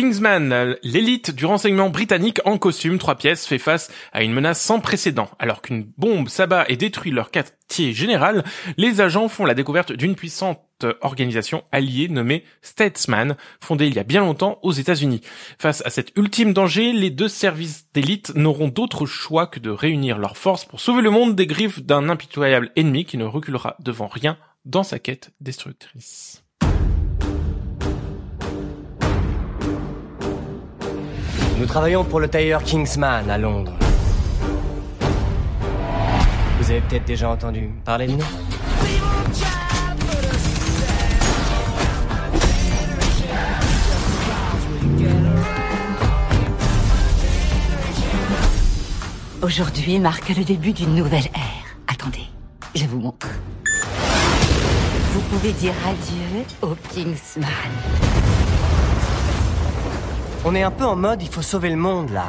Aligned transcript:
Kingsman, 0.00 0.78
l'élite 0.82 1.30
du 1.30 1.44
renseignement 1.44 1.90
britannique 1.90 2.40
en 2.46 2.56
costume 2.56 2.98
trois 2.98 3.16
pièces 3.16 3.44
fait 3.46 3.58
face 3.58 3.92
à 4.14 4.22
une 4.22 4.32
menace 4.32 4.58
sans 4.58 4.80
précédent. 4.80 5.28
Alors 5.38 5.60
qu'une 5.60 5.92
bombe 5.98 6.30
s'abat 6.30 6.64
et 6.70 6.78
détruit 6.78 7.10
leur 7.10 7.30
quartier 7.30 7.92
général, 7.92 8.42
les 8.78 9.02
agents 9.02 9.28
font 9.28 9.44
la 9.44 9.52
découverte 9.52 9.92
d'une 9.92 10.14
puissante 10.14 10.86
organisation 11.02 11.64
alliée 11.70 12.08
nommée 12.08 12.44
Statesman, 12.62 13.36
fondée 13.60 13.88
il 13.88 13.94
y 13.94 13.98
a 13.98 14.04
bien 14.04 14.22
longtemps 14.22 14.58
aux 14.62 14.72
États-Unis. 14.72 15.20
Face 15.58 15.82
à 15.84 15.90
cet 15.90 16.16
ultime 16.16 16.54
danger, 16.54 16.94
les 16.94 17.10
deux 17.10 17.28
services 17.28 17.84
d'élite 17.92 18.34
n'auront 18.34 18.68
d'autre 18.68 19.04
choix 19.04 19.48
que 19.48 19.60
de 19.60 19.68
réunir 19.68 20.16
leurs 20.16 20.38
forces 20.38 20.64
pour 20.64 20.80
sauver 20.80 21.02
le 21.02 21.10
monde 21.10 21.36
des 21.36 21.46
griffes 21.46 21.82
d'un 21.82 22.08
impitoyable 22.08 22.72
ennemi 22.74 23.04
qui 23.04 23.18
ne 23.18 23.26
reculera 23.26 23.76
devant 23.80 24.06
rien 24.06 24.38
dans 24.64 24.82
sa 24.82 24.98
quête 24.98 25.32
destructrice. 25.42 26.42
Nous 31.60 31.66
travaillons 31.66 32.04
pour 32.04 32.20
le 32.20 32.28
tailleur 32.28 32.62
Kingsman 32.64 33.28
à 33.28 33.36
Londres. 33.36 33.74
Vous 36.58 36.70
avez 36.70 36.80
peut-être 36.80 37.04
déjà 37.04 37.28
entendu 37.28 37.68
parler 37.84 38.06
de 38.06 38.12
nous? 38.12 38.24
Aujourd'hui 49.42 49.98
marque 49.98 50.30
le 50.30 50.42
début 50.42 50.72
d'une 50.72 50.94
nouvelle 50.94 51.26
ère. 51.34 51.76
Attendez, 51.88 52.24
je 52.74 52.86
vous 52.86 53.00
montre. 53.00 53.28
Vous 55.12 55.20
pouvez 55.28 55.52
dire 55.52 55.74
adieu 55.86 56.42
au 56.62 56.74
Kingsman. 56.90 57.44
On 60.44 60.54
est 60.54 60.62
un 60.62 60.70
peu 60.70 60.84
en 60.84 60.96
mode 60.96 61.22
il 61.22 61.28
faut 61.28 61.42
sauver 61.42 61.70
le 61.70 61.76
monde 61.76 62.10
là. 62.10 62.26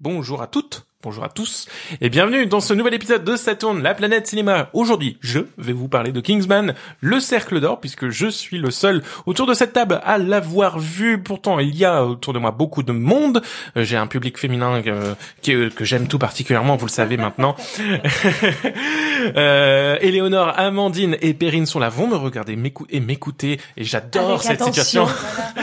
Bonjour 0.00 0.42
à 0.42 0.48
toutes, 0.48 0.84
bonjour 1.04 1.22
à 1.22 1.28
tous, 1.28 1.68
et 2.00 2.08
bienvenue 2.10 2.46
dans 2.46 2.58
ce 2.58 2.74
nouvel 2.74 2.92
épisode 2.94 3.22
de 3.22 3.36
Saturne, 3.36 3.84
la 3.84 3.94
planète 3.94 4.26
cinéma. 4.26 4.68
Aujourd'hui, 4.72 5.16
je 5.20 5.38
vais 5.58 5.72
vous 5.72 5.86
parler 5.86 6.10
de 6.10 6.20
Kingsman, 6.20 6.74
le 7.00 7.20
cercle 7.20 7.60
d'or, 7.60 7.78
puisque 7.80 8.08
je 8.08 8.26
suis 8.26 8.58
le 8.58 8.72
seul 8.72 9.04
autour 9.26 9.46
de 9.46 9.54
cette 9.54 9.72
table 9.72 10.00
à 10.02 10.18
l'avoir 10.18 10.80
vu. 10.80 11.22
Pourtant, 11.22 11.60
il 11.60 11.76
y 11.76 11.84
a 11.84 12.04
autour 12.04 12.32
de 12.32 12.40
moi 12.40 12.50
beaucoup 12.50 12.82
de 12.82 12.90
monde. 12.90 13.42
Euh, 13.76 13.84
J'ai 13.84 13.96
un 13.96 14.08
public 14.08 14.36
féminin 14.38 14.82
euh, 14.88 15.14
que, 15.44 15.68
que 15.68 15.84
j'aime 15.84 16.08
tout 16.08 16.18
particulièrement, 16.18 16.74
vous 16.74 16.86
le 16.86 16.90
savez 16.90 17.16
maintenant. 17.16 17.54
euh, 19.36 19.96
Éléonore, 20.00 20.52
Amandine 20.58 21.16
et 21.22 21.32
Perrine 21.32 21.66
sont 21.66 21.78
là, 21.78 21.90
vont 21.90 22.08
me 22.08 22.16
regarder 22.16 22.56
m'écou- 22.56 22.86
et 22.90 22.98
m'écouter, 22.98 23.60
et 23.76 23.84
j'adore 23.84 24.30
Avec 24.30 24.42
cette 24.42 24.62
attention. 24.62 25.06
situation. 25.06 25.61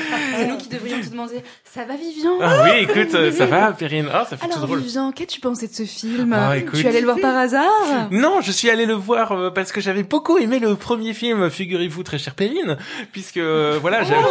Ça 1.63 1.85
va, 1.85 1.95
Vivian 1.95 2.33
Ah 2.41 2.63
oui, 2.63 2.81
écoute, 2.81 3.13
euh, 3.13 3.31
ça 3.31 3.45
va, 3.45 3.71
Perrine. 3.73 4.07
Ah, 4.13 4.25
ça 4.29 4.37
fait 4.37 4.47
tout 4.47 4.53
Alors, 4.53 4.65
drôle. 4.67 4.79
Vivian, 4.79 5.11
qu'as-tu 5.11 5.39
pensé 5.39 5.67
de 5.67 5.73
ce 5.73 5.83
film? 5.83 6.33
Ah, 6.33 6.57
écoute. 6.57 6.79
Tu 6.79 6.85
es 6.85 6.89
allé 6.89 6.99
le 7.01 7.05
voir 7.05 7.19
par 7.19 7.35
hasard? 7.37 8.07
Non, 8.11 8.41
je 8.41 8.51
suis 8.51 8.69
allé 8.69 8.85
le 8.85 8.93
voir 8.93 9.31
euh, 9.31 9.49
parce 9.51 9.71
que 9.71 9.81
j'avais 9.81 10.03
beaucoup 10.03 10.37
aimé 10.37 10.59
le 10.59 10.75
premier 10.75 11.13
film, 11.13 11.49
figurez-vous, 11.49 12.03
très 12.03 12.17
chère 12.17 12.35
Perrine, 12.35 12.77
puisque 13.11 13.37
euh, 13.37 13.77
voilà, 13.81 14.03
j'avais- 14.03 14.21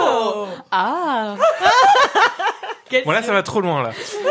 Ah 0.70 1.36
voilà, 3.04 3.22
ça 3.22 3.32
va 3.32 3.42
trop 3.42 3.60
loin 3.60 3.82
là. 3.82 3.90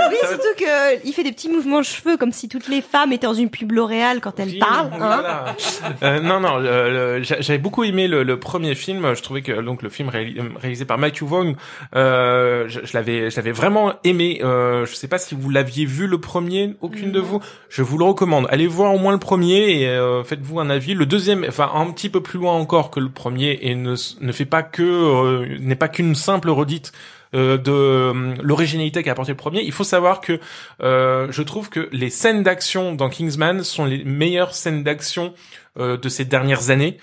Oui, 0.10 0.16
surtout 0.28 0.54
que 0.58 1.06
il 1.06 1.14
fait 1.14 1.24
des 1.24 1.32
petits 1.32 1.50
mouvements 1.50 1.80
de 1.80 1.86
cheveux 1.86 2.18
comme 2.18 2.32
si 2.32 2.48
toutes 2.50 2.68
les 2.68 2.82
femmes 2.82 3.12
étaient 3.12 3.28
dans 3.28 3.34
une 3.34 3.50
pub 3.50 3.72
L'Oréal 3.72 4.20
quand 4.22 4.40
elles 4.40 4.50
Oui, 4.50 4.60
parlent. 4.60 4.90
hein. 4.94 4.98
voilà. 4.98 5.56
Euh, 6.04 6.20
non, 6.20 6.40
non, 6.40 6.58
le- 6.58 7.18
le- 7.18 7.24
j'a- 7.24 7.42
j'avais 7.42 7.60
beaucoup 7.60 7.84
aimé 7.84 8.08
le, 8.08 8.24
le 8.24 8.40
premier 8.40 8.76
film. 8.76 9.14
Je 9.16 9.22
trouvais 9.22 9.42
que 9.42 9.62
donc 9.62 9.82
le 9.82 9.90
film 9.90 10.10
réali- 10.10 10.40
réalisé 10.60 10.86
par 10.86 10.98
Matthew 10.98 11.24
Vaughn, 11.24 11.56
euh, 11.96 12.66
je, 12.68 12.80
je 12.84 12.94
l'avais, 12.94 13.30
je 13.30 13.36
l'avais 13.36 13.52
vraiment 13.52 13.94
aimé. 14.04 14.42
Euh, 14.44 14.86
je 14.86 14.96
sais 14.96 15.08
pas 15.08 15.18
si 15.18 15.36
vous 15.36 15.50
l'aviez 15.50 15.86
vu 15.86 16.08
le 16.08 16.20
premier, 16.20 16.76
aucune 16.82 17.12
de 17.12 17.20
vous. 17.20 17.40
Je 17.70 17.82
vous 17.82 17.98
le 17.98 18.06
recommande. 18.06 18.48
Allez 18.50 18.68
voir 18.68 18.94
au 18.94 18.98
moins 19.00 19.12
le 19.14 19.20
premier 19.20 19.82
et 19.82 19.88
euh, 19.88 20.24
faites-vous 20.24 20.60
un 20.60 20.70
avis. 20.70 20.94
Le 20.94 21.06
deuxième, 21.06 21.46
enfin 21.48 21.70
un 21.74 21.92
petit 21.92 22.10
peu 22.10 22.22
plus 22.22 22.40
loin 22.40 22.54
encore 22.54 22.92
que 22.92 23.00
le 23.00 23.10
premier 23.10 23.60
et 23.62 23.76
ne, 23.76 23.96
ne 24.22 24.32
fait 24.32 24.46
pas 24.46 24.64
que, 24.64 24.84
euh, 24.84 25.58
n'est 25.60 25.76
pas 25.76 25.88
qu'une 25.88 26.16
simple 26.16 26.50
redite 26.50 26.92
euh, 27.34 27.58
de 27.58 27.72
euh, 27.72 28.36
l'originalité 28.42 29.04
qu'a 29.04 29.12
apporté 29.12 29.32
le 29.32 29.38
premier. 29.38 29.62
Il 29.64 29.72
faut 29.72 29.84
savoir 29.84 30.22
que 30.22 30.40
euh, 30.82 31.28
je 31.32 31.42
trouve 31.42 31.70
que 31.70 31.90
les 31.92 32.10
scènes 32.10 32.44
d'action 32.44 32.96
dans 32.96 33.10
Kingsman 33.10 33.64
sont 33.64 33.86
les 33.86 34.04
meilleures 34.04 34.54
scènes 34.54 34.84
d'action 34.84 35.34
euh, 35.78 35.98
de 35.98 36.10
ces 36.10 36.26
dernières 36.26 36.70
années 36.70 36.98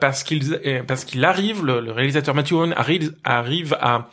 parce 0.00 0.22
qu'il 0.22 0.84
parce 0.86 1.04
qu'il 1.04 1.24
arrive, 1.24 1.64
le, 1.64 1.90
réalisateur 1.90 2.32
Matthew 2.32 2.52
Vaughn 2.52 2.72
arrive 2.76 3.12
arrive 3.24 3.76
à 3.80 4.08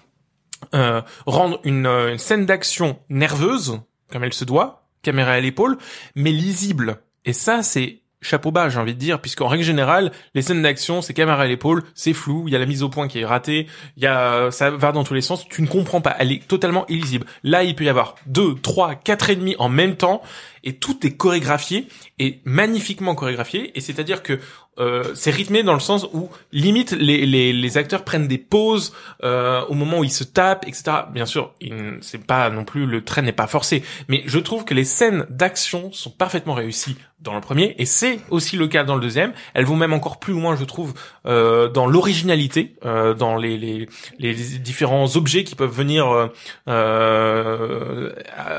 rendre 1.27 1.59
une, 1.65 1.85
une 1.85 2.17
scène 2.17 2.47
d'action 2.47 2.97
nerveuse 3.09 3.79
comme 4.11 4.23
elle 4.23 4.33
se 4.33 4.43
doit, 4.43 4.87
caméra 5.03 5.33
à 5.33 5.39
l'épaule, 5.39 5.77
mais 6.15 6.31
lisible. 6.31 6.97
Et 7.25 7.33
ça, 7.33 7.63
c'est 7.63 8.00
chapeau 8.21 8.51
bas, 8.51 8.69
j'ai 8.69 8.79
envie 8.79 8.93
de 8.93 8.99
dire, 8.99 9.19
puisqu'en 9.19 9.47
règle 9.47 9.63
générale, 9.63 10.11
les 10.35 10.41
scènes 10.41 10.61
d'action, 10.61 11.01
c'est 11.01 11.13
caméra 11.13 11.41
à 11.41 11.47
l'épaule, 11.47 11.83
c'est 11.95 12.13
flou, 12.13 12.43
il 12.47 12.53
y 12.53 12.55
a 12.55 12.59
la 12.59 12.65
mise 12.65 12.83
au 12.83 12.89
point 12.89 13.07
qui 13.07 13.19
est 13.19 13.25
ratée, 13.25 13.67
y 13.97 14.05
a, 14.05 14.51
ça 14.51 14.69
va 14.69 14.91
dans 14.91 15.03
tous 15.03 15.13
les 15.13 15.21
sens, 15.21 15.47
tu 15.49 15.61
ne 15.61 15.67
comprends 15.67 16.01
pas, 16.01 16.15
elle 16.19 16.31
est 16.31 16.47
totalement 16.47 16.85
illisible. 16.87 17.25
Là, 17.43 17.63
il 17.63 17.75
peut 17.75 17.83
y 17.83 17.89
avoir 17.89 18.15
deux, 18.27 18.55
trois, 18.55 18.95
quatre 18.95 19.29
ennemis 19.29 19.55
en 19.59 19.69
même 19.69 19.95
temps, 19.95 20.21
et 20.63 20.73
tout 20.73 21.05
est 21.05 21.17
chorégraphié, 21.17 21.87
et 22.19 22.39
magnifiquement 22.45 23.15
chorégraphié, 23.15 23.71
et 23.75 23.81
c'est-à-dire 23.81 24.21
que 24.21 24.39
euh, 24.79 25.11
c'est 25.15 25.31
rythmé 25.31 25.63
dans 25.63 25.73
le 25.73 25.79
sens 25.79 26.07
où 26.13 26.29
limite 26.51 26.91
les, 26.91 27.25
les, 27.25 27.51
les 27.51 27.77
acteurs 27.77 28.03
prennent 28.03 28.27
des 28.27 28.37
pauses 28.37 28.93
euh, 29.23 29.65
au 29.65 29.73
moment 29.73 29.99
où 29.99 30.03
ils 30.03 30.11
se 30.11 30.23
tapent, 30.23 30.65
etc. 30.67 30.83
Bien 31.11 31.25
sûr, 31.25 31.53
c'est 32.01 32.25
pas 32.25 32.49
non 32.49 32.63
plus 32.63 32.85
le 32.85 33.03
trait 33.03 33.21
n'est 33.21 33.31
pas 33.33 33.47
forcé, 33.47 33.83
mais 34.07 34.23
je 34.25 34.39
trouve 34.39 34.63
que 34.63 34.73
les 34.73 34.85
scènes 34.85 35.25
d'action 35.29 35.91
sont 35.91 36.11
parfaitement 36.11 36.53
réussies 36.53 36.95
dans 37.21 37.35
le 37.35 37.41
premier 37.41 37.75
et 37.77 37.85
c'est 37.85 38.19
aussi 38.29 38.57
le 38.57 38.67
cas 38.67 38.83
dans 38.83 38.95
le 38.95 39.01
deuxième. 39.01 39.33
Elles 39.53 39.65
vont 39.65 39.75
même 39.75 39.93
encore 39.93 40.19
plus 40.19 40.33
loin, 40.33 40.55
je 40.55 40.63
trouve, 40.63 40.93
euh, 41.25 41.69
dans 41.69 41.85
l'originalité, 41.85 42.75
euh, 42.85 43.13
dans 43.13 43.35
les, 43.35 43.57
les, 43.57 43.87
les 44.17 44.33
différents 44.33 45.15
objets 45.15 45.43
qui 45.43 45.55
peuvent 45.55 45.71
venir 45.71 46.09
euh, 46.09 46.27
euh, 46.67 48.00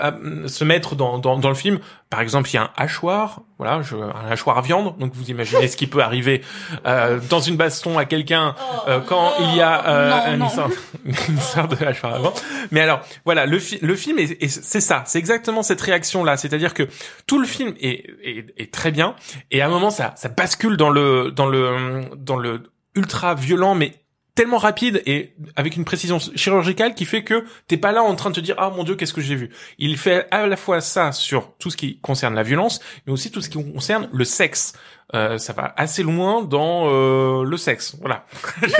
à- 0.02 0.48
se 0.48 0.64
mettre 0.64 0.94
dans, 0.96 1.18
dans, 1.18 1.38
dans 1.38 1.48
le 1.48 1.54
film. 1.54 1.78
Par 2.10 2.20
exemple, 2.20 2.50
il 2.50 2.54
y 2.54 2.58
a 2.58 2.64
un 2.64 2.70
hachoir, 2.76 3.40
voilà, 3.58 3.80
je, 3.82 3.96
un 3.96 4.30
hachoir 4.30 4.58
à 4.58 4.60
viande. 4.60 4.98
Donc 4.98 5.14
vous 5.14 5.30
imaginez 5.30 5.68
ce 5.68 5.76
qui 5.78 5.86
peut 5.86 6.02
arriver 6.02 6.42
euh, 6.86 7.18
dans 7.30 7.40
une 7.40 7.56
baston 7.56 7.96
à 7.98 8.04
quelqu'un 8.04 8.54
euh, 8.88 9.00
quand 9.00 9.32
il 9.40 9.56
y 9.56 9.60
a 9.62 9.86
euh, 9.88 10.10
Non, 10.10 10.16
un 10.26 10.36
non. 10.36 10.46
histoire, 10.48 10.68
une 11.06 11.36
histoire 11.38 11.68
de 11.68 11.82
hachoir 11.84 12.14
à 12.14 12.18
viande. 12.18 12.34
Mais 12.70 12.80
alors, 12.80 13.00
voilà, 13.24 13.46
le, 13.46 13.58
fi- 13.58 13.78
le 13.80 13.96
film, 13.96 14.18
est, 14.18 14.42
est- 14.42 14.48
c'est 14.62 14.80
ça, 14.80 15.04
c'est 15.06 15.18
exactement 15.18 15.62
cette 15.62 15.80
réaction-là. 15.80 16.36
C'est-à-dire 16.36 16.74
que 16.74 16.86
tout 17.26 17.38
le 17.38 17.46
film 17.46 17.74
est, 17.80 18.04
est, 18.22 18.46
est 18.58 18.72
très 18.72 18.90
bien, 18.90 19.14
et 19.50 19.62
à 19.62 19.66
un 19.66 19.70
moment, 19.70 19.90
ça, 19.90 20.12
ça 20.16 20.28
bascule 20.28 20.76
dans 20.76 20.90
le, 20.90 21.30
dans 21.30 21.46
le, 21.46 22.02
dans 22.16 22.36
le 22.36 22.64
ultra 22.94 23.34
violent, 23.34 23.74
mais 23.74 23.94
tellement 24.34 24.58
rapide 24.58 25.02
et 25.06 25.34
avec 25.56 25.76
une 25.76 25.84
précision 25.84 26.18
chirurgicale 26.18 26.94
qui 26.94 27.04
fait 27.04 27.22
que 27.22 27.44
t'es 27.68 27.76
pas 27.76 27.92
là 27.92 28.02
en 28.02 28.14
train 28.14 28.30
de 28.30 28.34
te 28.36 28.40
dire 28.40 28.54
ah 28.58 28.70
mon 28.70 28.82
dieu 28.84 28.94
qu'est-ce 28.94 29.12
que 29.12 29.20
j'ai 29.20 29.34
vu? 29.34 29.50
Il 29.78 29.98
fait 29.98 30.26
à 30.30 30.46
la 30.46 30.56
fois 30.56 30.80
ça 30.80 31.12
sur 31.12 31.52
tout 31.58 31.70
ce 31.70 31.76
qui 31.76 31.98
concerne 32.00 32.34
la 32.34 32.42
violence, 32.42 32.80
mais 33.06 33.12
aussi 33.12 33.30
tout 33.30 33.40
ce 33.42 33.48
qui 33.50 33.62
concerne 33.72 34.08
le 34.12 34.24
sexe. 34.24 34.72
Euh, 35.14 35.36
ça 35.36 35.52
va 35.52 35.74
assez 35.76 36.02
loin 36.02 36.42
dans 36.42 36.88
euh, 36.88 37.44
le 37.44 37.56
sexe, 37.58 37.96
voilà. 38.00 38.24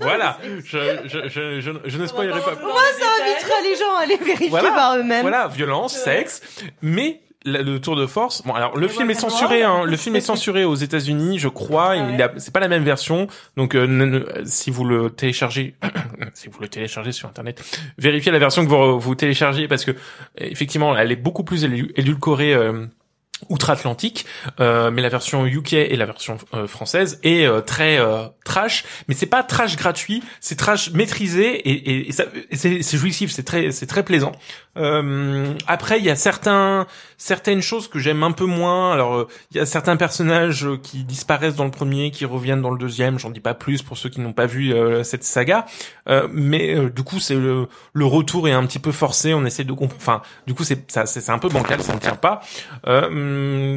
voilà. 0.00 0.38
Je, 0.64 1.00
je, 1.06 1.28
je, 1.28 1.60
je, 1.60 1.70
je 1.84 1.98
ne 1.98 2.06
spoilerai 2.06 2.40
pas. 2.40 2.54
Moi, 2.62 2.80
ça 2.98 3.06
invitera 3.24 3.60
les 3.62 3.76
gens 3.76 3.96
à 3.96 4.02
aller 4.02 4.16
vérifier 4.16 4.48
Voilà. 4.48 4.70
par 4.72 4.96
eux-mêmes. 4.96 5.22
Voilà, 5.22 5.48
violence, 5.48 5.96
sexe, 5.96 6.40
mais 6.82 7.20
le 7.52 7.80
tour 7.80 7.96
de 7.96 8.06
force. 8.06 8.42
Bon, 8.46 8.54
alors 8.54 8.76
le 8.76 8.88
film 8.88 9.10
est 9.10 9.14
censuré. 9.14 9.62
Hein, 9.62 9.82
le 9.84 9.96
film 9.96 10.16
est 10.16 10.20
censuré 10.20 10.64
aux 10.64 10.74
États-Unis, 10.74 11.38
je 11.38 11.48
crois. 11.48 11.96
Il 11.96 12.20
a, 12.22 12.32
c'est 12.38 12.52
pas 12.52 12.60
la 12.60 12.68
même 12.68 12.84
version. 12.84 13.26
Donc, 13.56 13.74
euh, 13.74 13.86
ne- 13.86 14.04
ne- 14.04 14.24
si 14.44 14.70
vous 14.70 14.84
le 14.84 15.10
téléchargez, 15.10 15.74
si 16.34 16.48
vous 16.48 16.60
le 16.60 16.68
téléchargez 16.68 17.12
sur 17.12 17.28
Internet, 17.28 17.62
vérifiez 17.98 18.32
la 18.32 18.38
version 18.38 18.64
que 18.64 18.70
vous, 18.70 19.00
vous 19.00 19.14
téléchargez 19.14 19.68
parce 19.68 19.84
que 19.84 19.92
effectivement, 20.38 20.96
elle 20.96 21.10
est 21.12 21.16
beaucoup 21.16 21.44
plus 21.44 21.64
édulcorée. 21.64 22.54
euh, 22.54 22.86
outre-Atlantique, 23.48 24.26
euh, 24.60 24.90
mais 24.90 25.02
la 25.02 25.08
version 25.08 25.46
UK 25.46 25.74
et 25.74 25.96
la 25.96 26.06
version 26.06 26.38
euh, 26.54 26.66
française 26.66 27.20
est 27.22 27.46
euh, 27.46 27.60
très 27.60 27.98
euh, 27.98 28.26
trash, 28.44 28.84
mais 29.06 29.14
c'est 29.14 29.26
pas 29.26 29.42
trash 29.42 29.76
gratuit, 29.76 30.22
c'est 30.40 30.56
trash 30.56 30.90
maîtrisé 30.92 31.54
et, 31.54 32.08
et, 32.08 32.08
et 32.08 32.56
c'est 32.56 32.96
jouissif, 32.96 33.30
c'est 33.30 33.44
très 33.44 33.70
c'est 33.70 33.86
très 33.86 34.02
plaisant. 34.02 34.32
Euh, 34.76 35.54
après, 35.66 35.98
il 35.98 36.04
y 36.04 36.10
a 36.10 36.16
certains 36.16 36.86
certaines 37.16 37.62
choses 37.62 37.88
que 37.88 37.98
j'aime 37.98 38.22
un 38.22 38.32
peu 38.32 38.44
moins. 38.44 38.92
Alors, 38.92 39.14
euh, 39.16 39.28
il 39.50 39.56
y 39.56 39.60
a 39.60 39.66
certains 39.66 39.96
personnages 39.96 40.68
qui 40.82 41.02
disparaissent 41.04 41.56
dans 41.56 41.64
le 41.64 41.70
premier, 41.70 42.10
qui 42.12 42.24
reviennent 42.24 42.62
dans 42.62 42.70
le 42.70 42.78
deuxième. 42.78 43.18
J'en 43.18 43.30
dis 43.30 43.40
pas 43.40 43.54
plus 43.54 43.82
pour 43.82 43.98
ceux 43.98 44.08
qui 44.08 44.20
n'ont 44.20 44.32
pas 44.32 44.46
vu 44.46 44.72
cette 45.02 45.24
saga, 45.24 45.66
mais 46.30 46.76
du 46.90 47.02
coup, 47.02 47.18
c'est 47.18 47.34
le, 47.34 47.66
le 47.92 48.04
retour 48.04 48.48
est 48.48 48.52
un 48.52 48.64
petit 48.66 48.78
peu 48.78 48.92
forcé. 48.92 49.34
On 49.34 49.44
essaie 49.44 49.64
de 49.64 49.72
comprendre. 49.72 50.00
Enfin, 50.00 50.22
du 50.46 50.54
coup, 50.54 50.64
c'est 50.64 50.90
ça, 50.90 51.06
c'est 51.06 51.30
un 51.30 51.38
peu 51.38 51.48
bancal, 51.48 51.82
ça 51.82 51.94
ne 51.94 51.98
tient 51.98 52.14
pas. 52.16 52.40
Euh, 52.86 53.08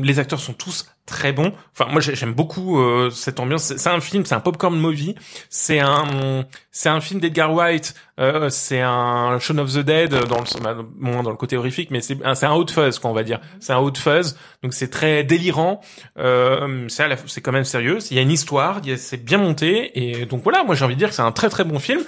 les 0.04 0.20
acteurs 0.20 0.40
sont 0.40 0.54
tous 0.54 0.88
très 1.06 1.34
bon. 1.34 1.52
Enfin, 1.78 1.92
moi 1.92 2.00
j'ai- 2.00 2.16
j'aime 2.16 2.34
beaucoup 2.34 2.80
euh, 2.80 3.10
cette 3.10 3.40
ambiance. 3.40 3.74
C'est 3.76 3.90
un 3.90 4.00
film, 4.00 4.26
c'est 4.26 4.36
un 4.36 4.40
popcorn 4.40 4.76
movie. 4.78 5.16
C'est 5.50 5.80
un, 5.80 6.46
c'est 6.72 6.90
un 6.90 7.02
film 7.02 7.20
d'Edgar 7.20 7.54
White. 7.54 7.96
Euh, 8.20 8.50
c'est 8.50 8.82
un 8.82 9.38
Shaun 9.40 9.58
of 9.58 9.74
the 9.74 9.80
Dead 9.80 10.12
dans 10.28 10.40
le, 10.40 10.62
bah, 10.64 10.76
moins 11.00 11.24
dans 11.24 11.32
le 11.32 11.36
côté 11.38 11.58
horrifique, 11.58 11.90
mais 11.92 12.02
c'est 12.02 12.24
un, 12.24 12.36
c'est 12.36 12.46
un 12.46 12.54
hot 12.54 12.68
fuzz, 12.68 13.00
quoi, 13.00 13.10
on 13.10 13.14
va 13.14 13.24
dire. 13.24 13.40
C'est 13.60 13.74
un 13.74 13.80
hot 13.80 13.94
fuzz. 13.96 14.38
Donc 14.64 14.74
c'est 14.74 14.90
très 14.90 15.24
délirant. 15.24 15.82
Euh, 16.18 16.86
c'est 16.88 17.04
c'est 17.28 17.42
quand 17.42 17.52
même 17.52 17.64
sérieux. 17.66 17.98
Il 18.12 18.16
y 18.16 18.20
a 18.20 18.24
une 18.24 18.32
histoire, 18.32 18.82
c'est 18.98 19.24
bien 19.24 19.38
monté, 19.40 19.92
et 19.96 20.26
donc 20.26 20.44
voilà. 20.44 20.64
Moi 20.64 20.76
j'ai 20.76 20.86
envie 20.86 20.94
de 20.96 21.00
dire 21.00 21.10
que 21.10 21.16
c'est 21.16 21.22
un 21.24 21.32
très 21.32 21.50
très 21.50 21.64
bon 21.64 21.80
film. 21.80 22.02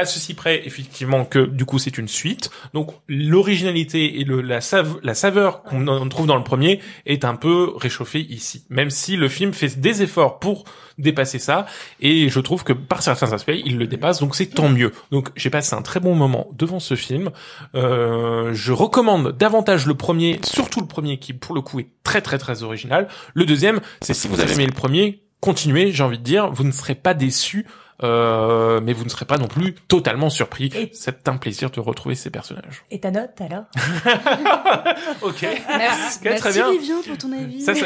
À 0.00 0.04
ceci 0.04 0.34
près, 0.34 0.64
effectivement, 0.64 1.24
que 1.24 1.40
du 1.40 1.64
coup 1.64 1.80
c'est 1.80 1.98
une 1.98 2.06
suite. 2.06 2.50
Donc 2.72 2.92
l'originalité 3.08 4.20
et 4.20 4.24
le, 4.24 4.42
la, 4.42 4.60
save- 4.60 5.00
la 5.02 5.14
saveur 5.14 5.64
qu'on 5.64 6.08
trouve 6.08 6.28
dans 6.28 6.36
le 6.36 6.44
premier 6.44 6.78
est 7.04 7.24
un 7.24 7.34
peu 7.34 7.72
réchauffée 7.76 8.20
ici. 8.20 8.64
Même 8.70 8.90
si 8.90 9.16
le 9.16 9.28
film 9.28 9.52
fait 9.52 9.80
des 9.80 10.02
efforts 10.02 10.38
pour 10.38 10.62
dépasser 10.98 11.40
ça, 11.40 11.66
et 12.00 12.28
je 12.28 12.38
trouve 12.38 12.62
que 12.62 12.72
par 12.72 13.02
certains 13.02 13.32
aspects, 13.32 13.58
il 13.64 13.76
le 13.76 13.88
dépasse, 13.88 14.20
donc 14.20 14.36
c'est 14.36 14.46
tant 14.46 14.68
mieux. 14.68 14.92
Donc 15.10 15.30
j'ai 15.34 15.50
passé 15.50 15.74
un 15.74 15.82
très 15.82 15.98
bon 15.98 16.14
moment 16.14 16.46
devant 16.52 16.78
ce 16.78 16.94
film. 16.94 17.30
Euh, 17.74 18.54
je 18.54 18.70
recommande 18.72 19.36
davantage 19.36 19.84
le 19.86 19.94
premier, 19.94 20.38
surtout 20.44 20.80
le 20.80 20.86
premier 20.86 21.18
qui 21.18 21.32
pour 21.32 21.56
le 21.56 21.60
coup 21.60 21.80
est 21.80 21.88
très 22.04 22.20
très 22.20 22.38
très 22.38 22.62
original. 22.62 23.08
Le 23.34 23.44
deuxième, 23.46 23.80
c'est 24.00 24.14
si 24.14 24.28
vous 24.28 24.38
avez 24.38 24.52
aimé 24.54 24.66
le 24.66 24.72
premier, 24.72 25.24
continuez, 25.40 25.90
j'ai 25.90 26.04
envie 26.04 26.18
de 26.18 26.24
dire, 26.24 26.52
vous 26.52 26.62
ne 26.62 26.72
serez 26.72 26.94
pas 26.94 27.14
déçus. 27.14 27.66
Euh, 28.04 28.80
mais 28.82 28.92
vous 28.92 29.04
ne 29.04 29.08
serez 29.08 29.24
pas 29.24 29.38
non 29.38 29.48
plus 29.48 29.74
totalement 29.74 30.30
surpris. 30.30 30.70
Et- 30.76 30.90
C'est 30.94 31.28
un 31.28 31.36
plaisir 31.36 31.70
de 31.70 31.80
retrouver 31.80 32.14
ces 32.14 32.30
personnages. 32.30 32.84
Et 32.90 33.00
ta 33.00 33.10
note 33.10 33.30
alors? 33.40 33.64
Ok. 35.22 35.44
Merci, 35.68 36.18
Ok, 36.24 36.34
très 36.36 36.52
bien. 36.52 36.70
Vivien 36.72 36.96
pour 37.06 37.18
ton 37.18 37.32
avis. 37.32 37.60
Ça, 37.62 37.74
c'est... 37.74 37.84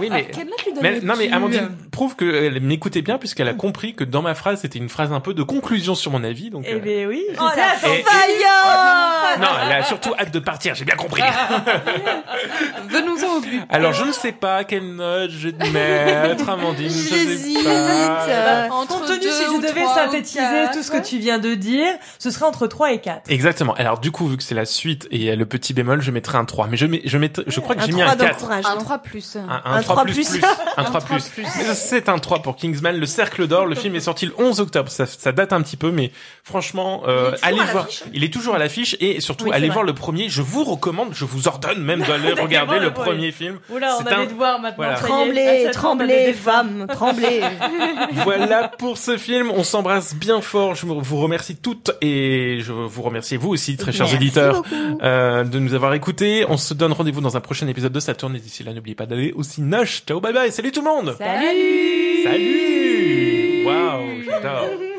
oui, 0.00 0.08
mais... 0.10 0.26
Quelle 0.26 0.46
note 0.48 0.64
lui 0.64 0.72
Mais, 0.80 0.90
donnes-tu 0.92 1.06
non 1.06 1.14
mais 1.16 1.30
Amandine 1.32 1.70
prouve 1.90 2.16
qu'elle 2.16 2.60
m'écoutait 2.60 3.02
bien 3.02 3.18
puisqu'elle 3.18 3.48
a 3.48 3.54
compris 3.54 3.94
que 3.94 4.04
dans 4.04 4.22
ma 4.22 4.34
phrase 4.34 4.60
c'était 4.60 4.78
une 4.78 4.88
phrase 4.88 5.12
un 5.12 5.20
peu 5.20 5.34
de 5.34 5.42
conclusion 5.42 5.94
sur 5.94 6.10
mon 6.12 6.22
avis 6.24 6.50
donc 6.50 6.64
Eh 6.68 6.74
euh, 6.74 6.78
bien 6.78 7.06
oui, 7.06 7.22
Oh 7.38 7.44
j'étais 7.50 7.60
la 7.60 7.66
à 7.66 7.74
fond. 7.74 7.88
Et- 7.92 8.02
faillot 8.02 9.40
non 9.40 9.48
elle 9.66 9.72
a 9.76 9.82
surtout 9.84 10.12
hâte 10.18 10.32
de 10.32 10.38
partir 10.38 10.74
j'ai 10.74 10.84
bien 10.84 10.96
compris 10.96 11.22
Venons-en 12.88 13.36
au 13.36 13.40
but. 13.40 13.60
alors 13.68 13.92
je 13.92 14.04
ne 14.04 14.12
sais 14.12 14.32
pas 14.32 14.64
quelle 14.64 14.94
note 14.94 15.30
je 15.30 15.48
vais 15.48 15.52
te 15.52 15.66
mettre 15.72 16.48
Amandine 16.48 16.88
je 16.88 16.92
sais 17.36 17.64
pas 17.64 18.68
Entre 18.70 18.99
Compte 19.00 19.08
tenu 19.20 19.30
si 19.30 19.42
je 19.44 19.60
devais 19.68 19.86
synthétiser 19.86 20.70
tout 20.72 20.82
ce 20.82 20.90
que 20.90 21.02
tu 21.02 21.18
viens 21.18 21.38
de 21.38 21.54
dire, 21.54 21.86
ce 22.18 22.30
serait 22.30 22.46
entre 22.46 22.66
3 22.66 22.92
et 22.92 23.00
4. 23.00 23.30
exactement 23.30 23.74
alors 23.74 23.98
du 23.98 24.10
coup 24.10 24.26
vu 24.28 24.36
que 24.36 24.42
c'est 24.42 24.54
la 24.54 24.64
suite 24.64 25.06
et 25.10 25.34
le 25.36 25.46
petit 25.46 25.72
bémol 25.74 26.00
je 26.02 26.10
mettrai 26.10 26.38
un 26.38 26.44
3 26.44 26.66
mais 26.68 26.76
je 26.76 26.86
mets 26.86 27.02
je 27.04 27.18
mets 27.18 27.30
je 27.46 27.60
crois 27.60 27.74
que 27.74 27.82
Un 27.82 27.86
j'ai 27.86 27.92
mis 27.92 28.02
un 28.02 28.06
3 28.14 28.16
4 28.26 28.38
d'encouragement. 28.40 28.70
Un 28.70 28.76
3 28.76 28.98
plus. 28.98 29.36
un, 29.36 29.62
Un 29.64 29.80
3 29.82 29.94
3 29.94 30.04
plus, 30.04 30.14
plus. 30.14 30.28
plus. 30.40 30.40
un 30.76 30.84
3 30.84 31.00
plus. 31.00 31.30
Mais 31.36 31.44
c'est 31.74 32.08
un 32.08 32.18
3 32.18 32.42
pour 32.42 32.56
Kingsman, 32.56 32.96
le 32.96 33.06
Cercle 33.06 33.46
d'Or. 33.46 33.66
Le 33.66 33.74
film 33.74 33.94
est 33.94 34.00
sorti 34.00 34.26
le 34.26 34.34
11 34.38 34.60
octobre. 34.60 34.90
Ça, 34.90 35.06
ça 35.06 35.32
date 35.32 35.52
un 35.52 35.60
petit 35.62 35.76
peu, 35.76 35.90
mais 35.90 36.10
franchement, 36.44 37.02
euh, 37.06 37.32
allez 37.42 37.60
voir. 37.72 37.86
Il 38.12 38.24
est 38.24 38.32
toujours 38.32 38.54
à 38.54 38.58
l'affiche 38.58 38.96
et 39.00 39.20
surtout 39.20 39.46
Oui, 39.46 39.50
allez 39.54 39.66
vrai. 39.68 39.74
voir 39.74 39.84
le 39.84 39.94
premier. 39.94 40.28
Je 40.28 40.42
vous 40.42 40.64
recommande, 40.64 41.10
je 41.12 41.24
vous 41.24 41.48
ordonne 41.48 41.82
même 41.82 42.00
d'aller 42.02 42.32
regarder 42.40 42.78
le 42.78 42.92
premier. 42.92 43.32
film. 43.32 43.58
Oula, 43.70 43.96
on 43.98 44.02
C'est 44.04 44.12
a 44.12 44.16
un- 44.18 44.20
des 44.24 44.26
devoirs 44.32 44.58
maintenant. 44.60 44.76
Voilà. 44.84 44.94
Tremblez, 44.98 45.68
tremblez, 45.72 46.32
femmes, 46.32 46.86
tremblez. 46.88 47.40
voilà 48.24 48.68
pour 48.68 48.89
ce 48.98 49.16
film. 49.16 49.50
On 49.50 49.64
s'embrasse 49.64 50.14
bien 50.14 50.40
fort. 50.40 50.74
Je 50.74 50.86
vous 50.86 51.16
remercie 51.18 51.56
toutes 51.56 51.92
et 52.00 52.58
je 52.60 52.72
vous 52.72 53.02
remercie 53.02 53.36
vous 53.36 53.50
aussi, 53.50 53.76
très 53.76 53.92
chers 53.92 54.06
Merci 54.06 54.16
éditeurs, 54.16 54.62
euh, 55.02 55.44
de 55.44 55.58
nous 55.58 55.74
avoir 55.74 55.94
écoutés. 55.94 56.44
On 56.48 56.56
se 56.56 56.74
donne 56.74 56.92
rendez-vous 56.92 57.20
dans 57.20 57.36
un 57.36 57.40
prochain 57.40 57.66
épisode 57.68 57.92
de 57.92 58.00
Saturne 58.00 58.36
et 58.36 58.40
d'ici 58.40 58.64
là, 58.64 58.72
n'oubliez 58.72 58.94
pas 58.94 59.06
d'aller 59.06 59.32
au 59.32 59.42
Cinoche. 59.42 60.02
Ciao, 60.06 60.20
bye 60.20 60.32
bye. 60.32 60.50
Salut 60.52 60.72
tout 60.72 60.82
le 60.82 60.90
monde. 60.90 61.16
Salut 61.18 62.22
Salut 62.24 63.64
Waouh, 63.66 64.22
j'adore 64.24 64.89